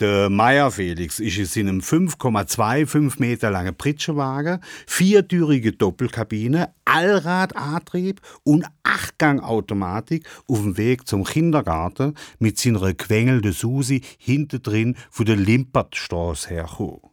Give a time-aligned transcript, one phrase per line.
[0.00, 10.24] Der Meier Felix ist in seinem 5,25 Meter langen Pritschenwagen, viertürige Doppelkabine, Allradantrieb und Achtgangautomatik
[10.46, 17.07] auf dem Weg zum Kindergarten mit seiner quengelnden Susi hinter drin von der Limpertstraße hergekommen.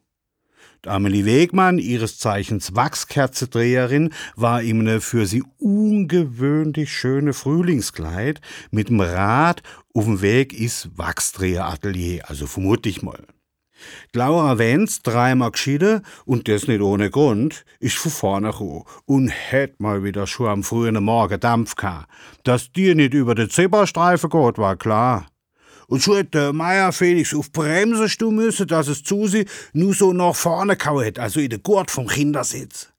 [0.86, 8.42] Amelie Wegmann, ihres Zeichens Wachskerzedreherin, war in einem für sie ungewöhnlich schöne Frühlingskleid
[8.72, 13.26] mit dem Rad auf dem Weg ins Wachsdreheratelier, also vermute ich mal.
[14.14, 19.80] Laura Wenz, dreimal geschieden und das nicht ohne Grund, ist von vorne gekommen und hätt
[19.80, 22.10] mal wieder schon am frühen Morgen Dampf gehabt.
[22.44, 25.28] Dass die nicht über den Zebrastreifen geht, war klar.
[25.88, 29.94] Und schon hat der Meier Felix auf Bremse stehen müssen, dass es zu sie nur
[29.94, 32.90] so nach vorne gehauen hat, also in den Gurt vom Kindersitz.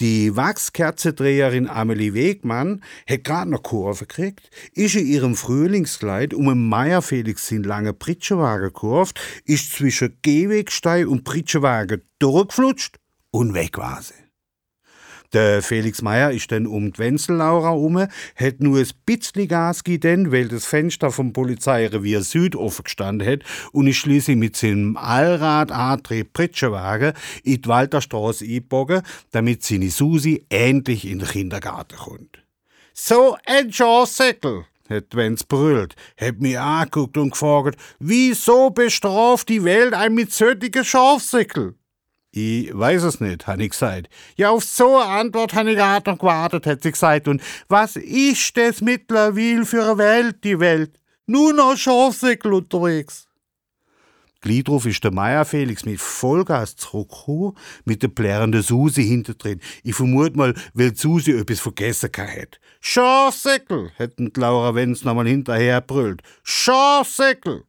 [0.00, 6.68] Die Wachskerzedreherin Amelie Wegmann hat grad noch Kurve gekriegt, ist in ihrem Frühlingskleid um den
[6.68, 12.98] Meier Felix in lange Pritschenwagen gekurft, ist zwischen Gehwegstein und Pritschenwagen durchgeflutscht
[13.32, 14.27] und weg war sie.
[15.34, 20.32] Der Felix Meyer ist dann um die Wenzellaura um, hat nur ein bisschen Gas gegeben,
[20.32, 23.40] weil das Fenster vom Polizeirevier Süd offen gestanden hat
[23.72, 27.12] und ist schließlich mit seinem Allrad-Antrieb Pritschenwagen
[27.44, 32.42] in die Walterstraße eingebogen, damit seine Susi endlich in den Kindergarten kommt.
[32.94, 34.64] So ein Schausäckel!
[34.88, 40.82] hat Wenz brüllt, hat mich angeguckt und gefragt, wieso bestraft die Welt ein mit solchen
[40.82, 41.74] Schafsäckel?
[42.30, 44.08] Ich weiß es nicht, habe ich gesagt.
[44.36, 47.26] Ja, auf so eine Antwort habe ich gerade noch gewartet, hat sie gesagt.
[47.26, 51.00] Und was ist das mittlerweile für eine Welt, die Welt?
[51.26, 53.28] Nur noch Schafsäckel unterwegs.
[54.40, 59.60] Gleich drauf ist der Meier Felix mit Vollgas zurückgekommen, mit der plärrenden Susi hinterdrin.
[59.82, 62.60] Ich vermute mal, weil Susi etwas vergessen hat.
[62.80, 66.22] Schafsäckel, hätten Laura Wenz nochmal hinterher brüllt.
[66.44, 67.64] Schafsäckel!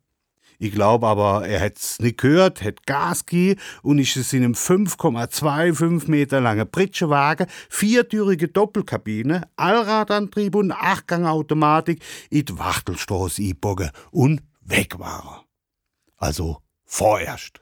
[0.61, 4.53] Ich glaube aber, er hätt's nicht gehört, hätt Gas gegeben und ist es in einem
[4.53, 14.99] 5,25 Meter langen Pritschenwagen, viertürige Doppelkabine, Allradantrieb und Achtgangautomatik in die Wachtelstraße eingebogen und weg
[14.99, 15.45] war er.
[16.17, 17.61] Also vorerst.